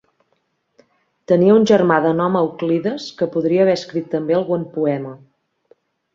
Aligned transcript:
Tenia 1.31 1.57
un 1.57 1.67
germà 1.71 1.97
de 2.05 2.13
nom 2.21 2.39
Euclides 2.39 3.07
que 3.21 3.29
podria 3.37 3.63
haver 3.67 3.77
escrit 3.83 4.09
també 4.17 4.39
algun 4.41 4.67
poema. 4.81 5.15